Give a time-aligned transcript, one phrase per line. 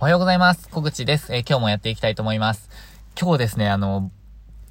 [0.00, 0.68] おはようございます。
[0.68, 1.34] 小口です。
[1.34, 2.70] えー、今日もやっていきたいと思います。
[3.20, 4.12] 今日ですね、あの、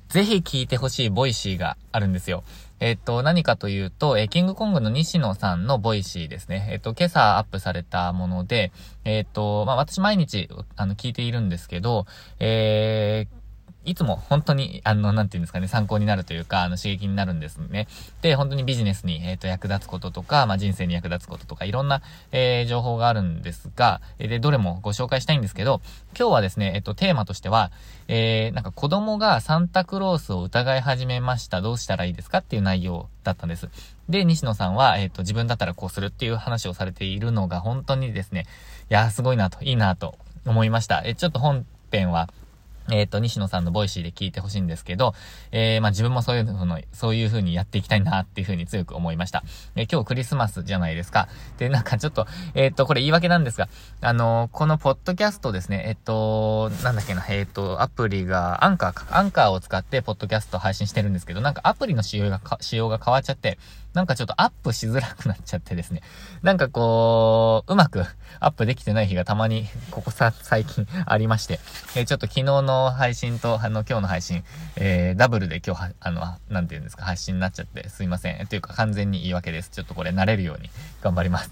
[0.08, 2.46] ぜひ聞いてほしい Voicy があるんですよ。
[2.80, 6.70] えっと、何かというと、えキングコングの西野さんの Voicy ですね。
[6.72, 8.72] えっと、今朝アップされたもので、
[9.04, 12.06] えっと、まあ、私毎日、あの、聞いているんですけど、
[12.40, 13.47] えー、
[13.86, 17.88] いつも本当に、あの、なんていうんですかね、参考になるというか、あの、刺激になるんですね。
[18.22, 22.02] で、本当にビジネスに、えっ、ー、と、役立つこととか、まあ、人生に役立つこととか、いろんな、
[22.32, 25.82] えー、情報があるんですが、えで、どれもご紹介したいんですけど、
[26.18, 27.72] 今日はですね、えっ、ー、と、テーマとしては、
[28.10, 31.62] えー、なんか子供がサンタクロースを疑い始めました。
[31.62, 33.70] どうしたらいいですかっていう内容だったんです。
[34.10, 38.48] で、西野さんは、えっ、と、自分だったらこうするっていう話をされているのが本当にですね、
[38.90, 41.04] いやーすごいなと、いいなと思いました。
[41.06, 42.30] え、ちょっと本編は、
[42.92, 45.14] えっ、と、西野さんの Voicy で聞いてほしいんですけど、
[45.52, 49.44] えー、まあ、自分もそういうの、そういう風にやっていきたいなっていう風に強く思いました。
[49.76, 51.28] えー、今日クリスマスじゃないですか。
[51.58, 53.68] で、なんかちょっと、えっ、と、これ言い訳なんですが、
[54.02, 63.58] あのこのポッドキャストですね、えっ、と、なんだっけな、えっ、と、アプリが、アンカーか、アンカーを使ってポッドキャスト配信してるんですけど、なんかアプリの仕様が、仕様が変わっちゃって、
[63.94, 66.02] なんかちょっとアップしづらくなっちゃってですね。
[66.44, 68.06] なんかこう、うまく
[68.40, 71.60] アップできてない日がたまに、ここさ、最近ありまして、
[71.96, 74.44] えー、ちょっと昨日の配信と、あの、今日の配信、
[74.76, 78.48] えー、ダブルで今日は、あの、なんて言うんですか、配信になっちゃってすいません。
[78.48, 79.70] というか完全に言い訳です。
[79.70, 80.70] ちょっとこれ慣れるように
[81.02, 81.52] 頑張ります。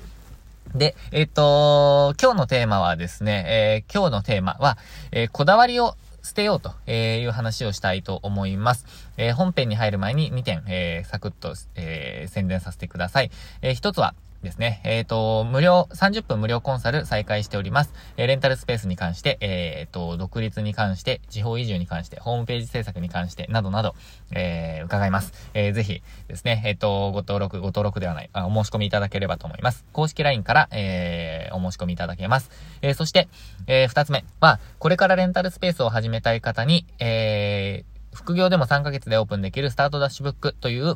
[0.74, 4.78] で、えっ、ー、と、今日のテーマはですね、えー、今日のテーマは、
[5.12, 8.86] えー、こだわりを捨てようという話をしたいと思います。
[9.18, 13.32] えー、本編に入る前に2点、えー、サクッと、えー、宣伝させてください。
[13.62, 14.16] えー、1つは、
[14.46, 14.80] ですね。
[14.86, 17.94] えっ、ー、と、無料、30分無料コンサル再開しております。
[18.16, 23.96] えー、レンタルスペースに関して、えっ、ー、と、独立に関して、地方移住に関して、ホームページ制作に関して、などなど、
[24.32, 25.34] えー、伺います。
[25.54, 29.84] えー、ぜひですね、えっ、と、ご登録、ご登録ではないあ、お申し込みいただければと思います。
[29.92, 32.50] 公式 LINE から、えー、お申し込みいただけます。
[32.82, 33.28] え、そして、
[33.68, 40.96] えー、二つ目は、これからレンタルスペースを始めたい方に、えー、副業でも3ヶ月でオープンできるスタートダッシュブックという、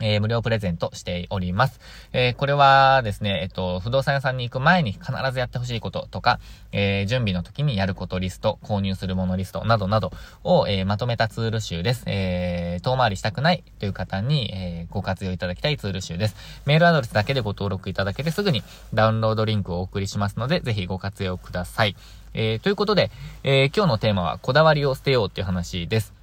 [0.00, 1.80] えー、無料プレゼントしております。
[2.12, 6.40] えー、これはですね、えっと、不動産屋さんに行く前に必ずやってほしいこととか、
[6.72, 10.12] えー、準備の時にやることリスト、購入するものリストなどなど
[10.42, 12.04] を、えまとめたツール集です。
[12.06, 16.36] え遠回りしたくないという方に、えご活用いただきたいツール集です。
[16.66, 18.62] メールアドレスだけでご登録いただけてすぐに
[18.92, 21.96] ダウンロードリンクをお送りしますので、ぜひご活用ください。
[22.34, 23.10] えということで、
[23.42, 26.13] え今日のテーマはこだわりを捨てようっていう話です。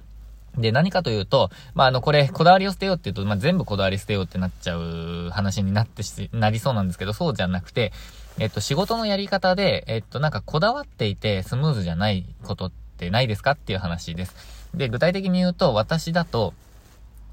[0.58, 7.92] で、何かというと、まあ、あの、これ、こだわりを捨てようって言うと、まあ、全部こだわり捨てようってなっちゃう話になってし、なりそうなんですけど、そうじゃなくて、
[8.38, 14.34] えっと、仕事のやり方で、えっと、なんかこだわっていてスムーズじゃないことってないですかっていう話です。
[14.74, 16.54] で、具体的に言うと、私だと、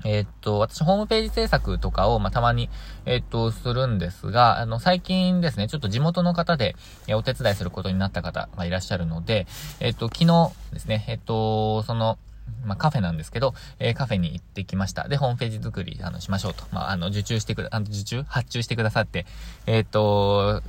[0.06, 2.70] えっと、私、ホームページ制作とかを、まあ、たまに、
[3.06, 6.76] えっと、するんですが、あの、最近ですね、ちょっと地元の方で、
[7.08, 9.46] えお手伝いすることになった方がいらっしゃるので、
[9.82, 12.18] えっと、昨日ですね、えっと、その、
[12.66, 15.08] まあ、カフェなんですけど、えー、カフェに行ってきました。
[15.08, 16.64] で、ホームページ作り、あの、しましょうと。
[16.72, 19.26] まあ、あの、受注してくだ、あの、受注発注してくださって、
[19.66, 20.62] えっ、と、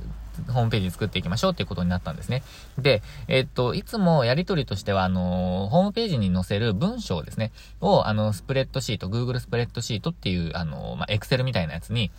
[0.47, 2.43] ホームページ作っていきましょうっていうことになったんですね。
[2.77, 12.11] で、えっと、いつもやりとりとしては、あの、ホームページに載せる文章ですね、を、あの、スプレッドシート、Google スプレッドシートっていう、あの、まあ、Excel みたいなやつに、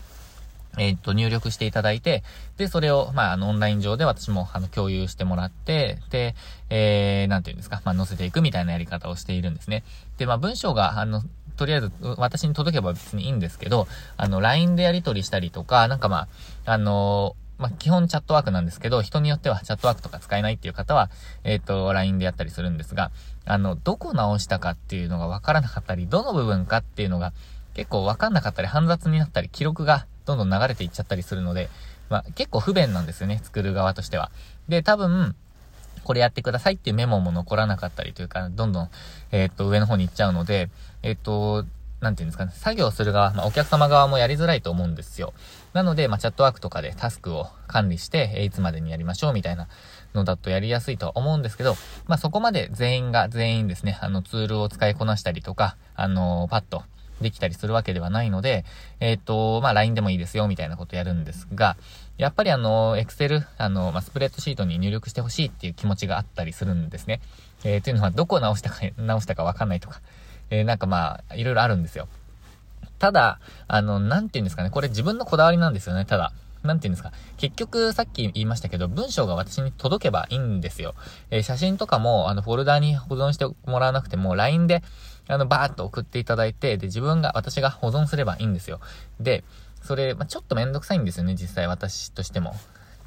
[0.79, 2.23] えっ、と、入力していただいて、
[2.57, 6.35] で、それを、まあ、あの、オンライン上で私も、あの、共有してもらって、で、
[6.71, 9.85] えー、なんていうんですか、まあ、載せていくみたいなやり方をしているんですね。
[10.17, 11.23] で、まあ、文章が、あの、
[11.57, 16.29] とりあえず、私に届けば別にいいんですけど、あの、LINE でやり取りしたりとか、なんかま
[16.65, 21.11] あ、あのまあ、基本チャットワークなんですけど、人によってはチャットワークとか使えないっていう方は、
[21.45, 23.13] えっ、ー、と、LINE でやったりするんですが、
[23.45, 27.33] あの、どこ直したかっていうのがわからなかったり、どの部分かっていうのが
[27.75, 31.69] 結構わかんなかったり、煩雑になったり、記録がどんどん流れていっちゃったりするので、
[32.09, 34.31] まあ、結構不便なんですよね、作る側としては。
[34.69, 35.35] で、多分、
[36.05, 38.91] これやってくださいっていうメモも残らなかったりというか、どんどん、
[39.31, 40.69] えっ、と、上の方に行っちゃうので、
[41.03, 41.65] えっ、と、
[42.03, 45.33] なんていうんですかね、作業する側、まあ、お客様側もやりづらいと思うんですよ。
[45.73, 49.69] なので、まあ、チャットワークとかでタスクを管理して、えいつまでにやりましょうみたいな
[50.13, 51.77] のだとやりやすいとは思うんですけど、
[52.09, 56.83] まあ、そこまで全員が全員ですね、あのツールを使いこなしたりとか、あのー、パッと
[57.23, 58.65] できたりするわけではないので、
[59.01, 61.77] えっ、ー、と、まあ、LINE でもいいですよ、みたいなことやるんですが、
[62.19, 67.21] やっぱりあの、Excel、あの、まあ、スプレッドシートに入力してほしいっていう気持ちがあったりするんですね。
[67.65, 70.01] えー、というのは、どこを直したか、直したかわかんないとか、
[70.51, 72.09] えー、なんかまあ、いろいろあるんですよ。
[72.99, 76.33] ただ、あの、なんて言うんですかね、これ自分のこだわりなんですよね、ただ。
[76.63, 77.13] なんて言うんですか？
[77.37, 80.95] 結局、さっき言いましたけど、文章が私に届けばいいんですよ。
[81.31, 84.83] えー、写真とかも、あの、フォルダに保存してもらわなくても、LINE で、
[85.29, 88.81] あの、バーっと送っていただいて、で、自分が、私が保存すればいいんですよ。
[89.21, 89.45] で、
[89.83, 92.55] それ、まあ、ちょっとめんどくさいんですよね、実際私としても。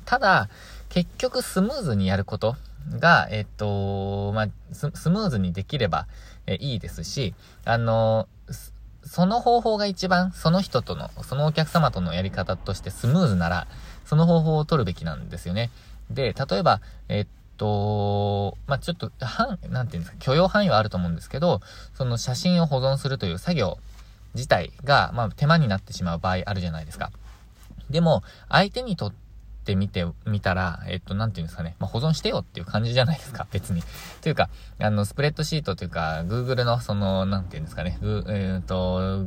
[0.05, 0.49] ただ、
[0.89, 2.55] 結局スムーズにやること
[2.99, 6.07] が、えっと、まあ、スムーズにできれば、
[6.45, 8.27] えいいですし、あの、
[9.05, 13.67] その方法が一番、その人との、そのお客様とのやり方としてスムーズなら、
[14.05, 15.71] その方法を取るべきなんですよね。
[16.09, 21.61] で、例えば、えっと、まあ、ちょっと、はん、なんていうんですか、許容範囲はあると思うんですけど、
[21.93, 23.77] その写真を保存するという作業
[24.33, 27.11] 自体が、まあ、手間になってしまう場合あるじゃないですか。
[27.89, 29.24] でも、相手にとって
[29.73, 33.81] みてみたら、えっと、なんていうんですかね、まあ、保存してよっていう感じじゃないですか、 別に。
[34.21, 39.25] というか、あの、スプレッドシートというか、Google のその、なんていうんですかね、ぐえー、っと、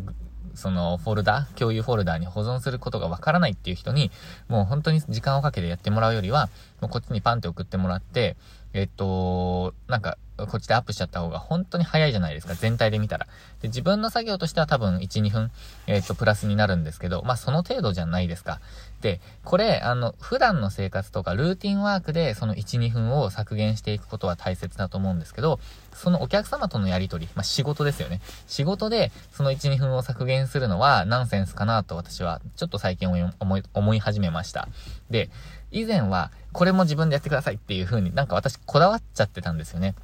[0.55, 4.11] そのフォルダ、共有フォルダに保存することがわからないっていう人に、
[4.49, 6.49] もう本当に時間をかけてやってもらうよりは、
[6.81, 8.37] もうこっちにパンって送ってもらって、
[8.73, 13.27] えっと、なんか、こっちでアップしちゃった方が本当に早いじゃないですか、全体で見たら。
[13.61, 15.51] で、自分の作業としては多分1、2分、
[15.87, 18.61] えっと、プラスになるんですけど、まあ、その程度じゃないですか。
[19.01, 25.61] で、これ、あの、普段の生活とかルーティンワークでその1、2分を削減していくことは大切だと思うんですけど、
[25.93, 28.21] そのお客様とのやりとり、まあ、仕事ですよね。
[28.47, 34.69] 仕事でその1、2分を削減するのはナンセンスかなと私はちょっと最近思い、思い始めました。
[35.11, 35.31] で、
[35.71, 39.95] 以前はこれも自分でやってくださいっていう風になんか私こだわっちゃってたんですよね。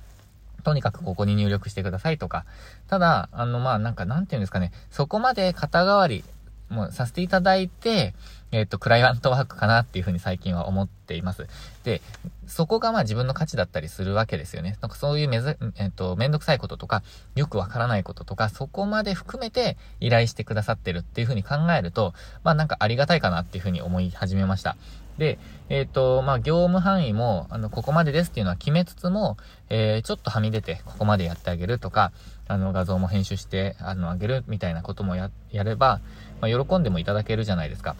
[0.64, 2.44] とにかくここに入力してくださいとか。
[2.88, 4.72] ただ、あの、まあ、なんか、なんていうんですかね。
[4.90, 6.24] そこまで肩代わり、
[6.68, 8.14] もうさせていただいて、
[8.54, 11.48] えっ、と、クライアントワークかなっていうふうに最近は思っています。
[11.82, 12.00] で、
[12.46, 14.78] そこがまあ自分の価値だったりするわけですよね。
[14.80, 17.02] なんかそういうめず、えっ、と、めんどくさいこととか、
[17.34, 22.14] よくわからないこととか、そこまで含めて依頼してくださってるっていうふうに考えると、
[22.44, 24.76] まあなんかありがたいかなっていうふうに思い始めました。
[25.18, 29.36] で、えっ、ー、と、まあ、業務範囲も、あの、ここまでですっていうのは決めつつも、
[29.68, 32.10] えー、ちょっとはみ出て、ここまでやってあげるとか、
[32.48, 36.00] あの、画像も編集して、あの、あげるみたいなこともや、やれば、
[36.40, 37.94] まあ、喜んでもいただけるじゃないですか。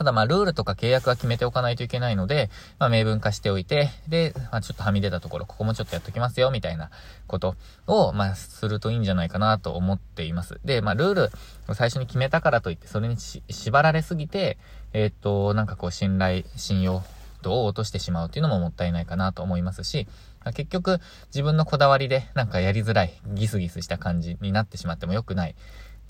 [0.00, 2.48] ただまあ、ルールとか契約は決めておかないといけないので、
[2.78, 6.90] まあ、明文化しておいて、で、まあ、ちょっとはみ出たところ、ここもちょっとやっときますよ、みたいな
[7.26, 7.54] こと
[7.86, 10.58] を、まあ、するといいんじゃないかなと思っています。
[10.64, 11.30] で、まあ、ルール
[11.68, 14.56] を最初に決めたからといって、それに縛られすぎて、
[14.94, 17.02] えー、っと、なんかこう、信頼、信用
[17.42, 20.08] 度を落としてしまうっていうのももったいないかなと思いますし、
[20.54, 25.54] 結局、自分のこだわりで、なんかやりづらい、ギスギスした感じになってしまっても良くない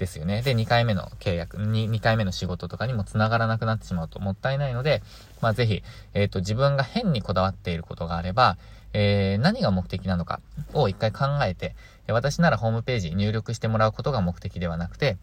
[0.00, 0.40] ですよね。
[0.40, 5.02] で、2回目の契約、2, 2回目の仕事とかにも繋がらなくなってしまうともったいないので、
[5.42, 5.82] まあぜひ、
[6.14, 8.56] えっ、ー、と、自分が変にこだわっていることがあれば、
[8.94, 10.40] えー、何が目的なのか
[10.72, 11.76] を一回考えて、
[12.08, 15.18] 私ならホームページ入力してもらうことが目的ではなくて、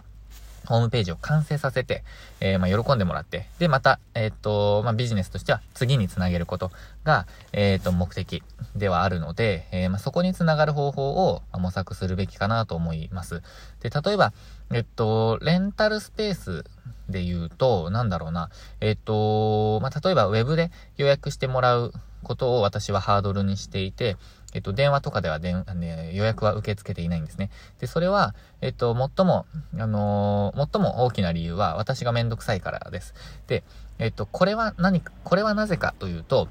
[0.68, 2.04] ホームページを完成させて、
[2.42, 6.72] えー、まあ、喜んでもらって、で、また、えっ、と、まあ、ビジネスとしては次につなげること
[7.06, 8.44] が、えっ、と、目的
[8.76, 13.42] ではあるので、え、まあ、そこにつながる方法を模索するべきかなと思います。
[13.82, 14.34] で、例えば、
[14.74, 16.66] えっと、レンタルスペース
[17.10, 18.50] で言うと、なんだろうな、
[18.82, 21.94] えっと、ま、例えばウェブで予約してもらう
[22.24, 24.18] ことを私はハードルにしていて、
[24.54, 27.50] えっと、電話とかではで、ね、予約は受け付けていないんですね。
[27.80, 29.46] で、それは、えっと、最も、
[29.78, 33.14] あのー、最も大きな理由は、私がめんどくさいからです。
[33.48, 33.64] で、
[34.00, 36.48] えっと、これは何か、これはなぜかというと、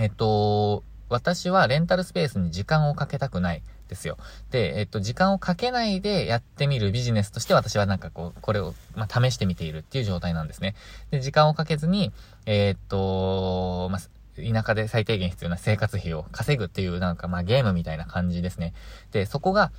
[0.00, 3.62] えっと、私はレンタルスペースに時間をかけたくない。
[3.92, 4.16] ですよ。
[4.50, 10.74] で、えっと、時間をかけないでやってみるビジネスとして私はなんかこう、これを、まあ、試してみているっていう状態なんですね。
[11.10, 12.10] で、時間をかけずに、
[12.46, 14.00] えー、っと、まあ、
[14.36, 18.72] 田舎で最低限必要な生活費を稼ぐっていうなんかまあゲームみたいな感じですね。
[19.10, 19.72] で、そこが、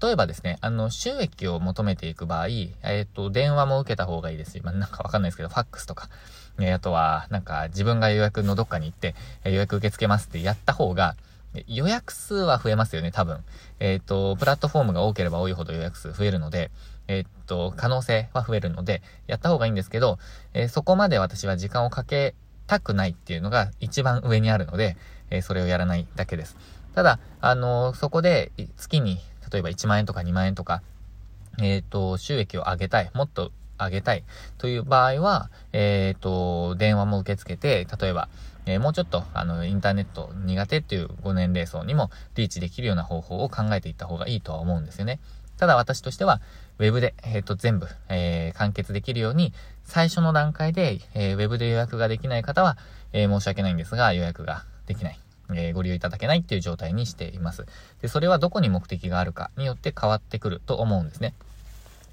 [0.00, 6.08] 例えばですね、あの、収益を求めていく場合、えっ、と、電話も受けた方がいいですし、まあ、なんかわかんないですけど、ファックスとか、
[6.60, 11.16] え、あとは、なんか自分が予約のどっかに行って、え予約受け付けますってやった方が、
[11.66, 13.44] 予約数は増えますよね、多分。
[13.80, 16.70] えっ、と、プラットフォームが多ければ多いほど予約数増えるので、
[17.08, 20.18] えっ、と、可能性は増えるので、やった方がいいんですけど、
[20.54, 22.34] えそこまで私は時間をかけ
[22.66, 24.96] たくないっていうのが一番上にあるので、
[25.30, 26.56] えー、それをやらないだけです。
[26.94, 29.18] ただ、あのー、そこで月に、
[29.50, 30.82] 例えば1万円とか2万円とか、
[31.60, 34.24] えっ、ー、と、収益を上げたい、もっと上げたい
[34.58, 38.28] という場合は、えっ、と、電話も受け付けて、例えば、
[38.64, 45.18] えもうちょっと、あの、インターネット苦手っていうご年齢層にもリーチできるような方法を考えていった方がいいとは思うんですよね。
[45.62, 46.40] ただ私としては、
[46.80, 49.52] ウェブで、えっ、ー、と、全部、えー、完結できるように、
[49.84, 52.76] 最初の段階で、えー、ウェブで予約ができない方は、
[53.12, 55.20] え申し訳ないんですが、予約ができない。
[55.54, 57.64] えご利用いただけないっていう状態にしています。
[58.00, 61.32] で、それはどこに目的があるかによって変わってくると思うんですね。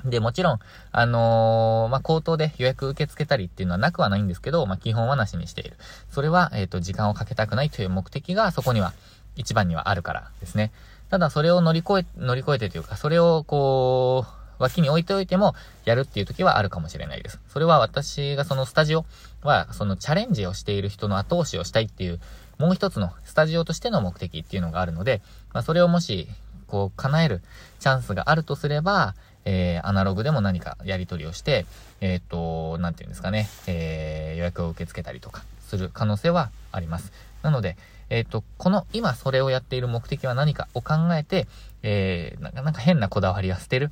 [0.06, 0.60] で、もちろん、
[0.92, 5.78] あのー、まあ、口頭で予約受け付けたりっていうのはなくはないんですけど、まあ、基本はなしにしている。
[6.12, 8.94] それは、えっ、ー、と、時間をかけたくないという目的がそこには
[9.36, 10.72] 一番にはあるからですね。
[11.10, 17.40] ただそれを乗り越え、乗り越えてというか、それをこう、脇に置いておいても、やるっていう時はあるかもしれないです。
[17.48, 19.06] それは私がそのスタジオ
[19.42, 22.20] は、そのチャレンジをしている人の後押しをしたいっていう、
[22.58, 25.22] もう一つのスタジオとしての目的っていうのがあるので、
[25.54, 26.28] まあ、それをもし、
[26.68, 27.42] こう、叶える
[27.80, 31.66] チャンスがあるとすれば、えー、アナログでも何かやり取りをして、
[32.02, 37.12] えっ、と、なんていうんですかね、えー、予約を受け付けたりとかする可能性はあります。
[37.42, 37.78] なので、
[38.10, 41.48] えっ、と、この今それをやっている目的は何かを考えて、
[41.84, 43.92] えー、なんか変なこだわりは捨てる。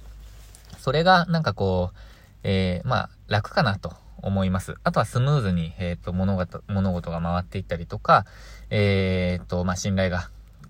[0.80, 1.98] それがなんかこう、
[2.44, 4.76] えー、まあ、楽かなと思います。
[4.84, 8.26] あとはスムーズに、えっ、ー、と、物事、物事が回っていったりとか、
[8.70, 10.30] えっ、ー、と、まあ、信頼が、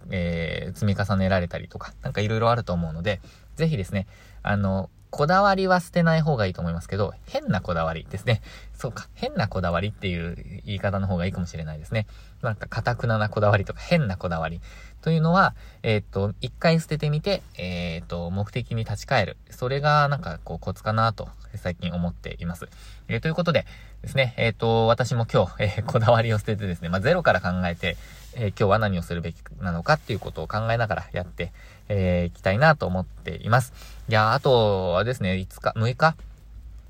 [0.10, 3.22] えー、積み重ねられたりとか、なんかいろいろあると思うので、
[3.56, 4.08] ぜひですね、
[4.44, 8.42] あの、こだわりは捨てない方がいいと思いますけど、変なこだわりですね。
[8.74, 10.36] そうか、変なこだわりっていう
[10.66, 12.08] 言い方の方がいいかもしれないですね。
[12.42, 14.62] なんか、かたくななこだわりとか変なこだわり
[15.02, 19.38] というのは、えー、っと、一回捨ててみて、えー、っと、目的に立ち返る。
[19.50, 22.68] それが、なんか、こう、コツかなと、最近思っています。
[23.08, 23.66] えー、ということで
[24.02, 27.98] ですね、えっと、私も今日、えこだわりを捨ててですね、まあ、ゼロから考えて、
[28.36, 31.52] え今日は何をするべきなのかっていうことを考えながらやって、
[31.89, 33.74] えー、いきたいなと思っています。
[34.10, 36.15] いやあとはですね、5日、6日？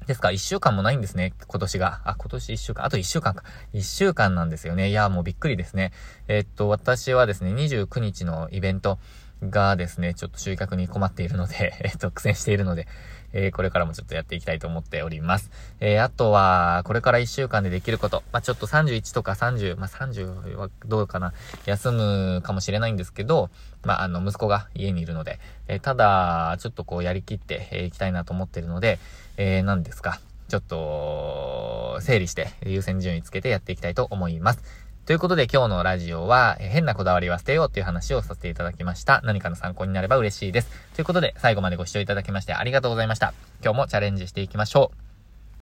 [0.08, 2.02] ですか ?1 週間もないんですね、今年が。
[2.06, 3.44] あ、今年1週間、あと1週間か。
[3.74, 4.90] 1週間なんですよね。
[4.90, 5.92] いやもうびっくりですね。
[6.30, 9.00] えー、っと、私はですね、29日のイベント
[9.44, 12.88] がですね、ちょっと集客に困っているので、 えっと、苦戦しているので、
[13.34, 15.52] えー、これからもちょっとやっていきたいと思っております。
[15.80, 18.24] えー、あとは、これから1週間でできること。
[18.32, 21.34] まあ、ちょっと31とか30、まあ、30はどうかな。
[21.66, 23.50] 休むかもしれないんですけど、
[23.84, 29.00] まあ、あの、息子が家にいるので、え、ただ、ちょっとこうやりきってい、えきたいなと思ってるので、
[29.38, 30.20] えー、何ですか。
[30.48, 34.87] ちょっと、整理して優先順位つけてやっていきたいと思います。
[35.08, 39.22] ということで今日のラジオは、え変なこだわりは捨てようっていう話をさせていただきました。
[39.24, 40.70] 何かの参考になれば嬉しいです。
[40.96, 43.34] ということで最後までご視聴いただきましてありがとうございました。
[43.64, 45.07] 今日もチャレンジしていきましょう。